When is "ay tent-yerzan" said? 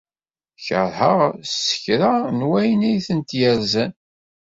2.89-3.91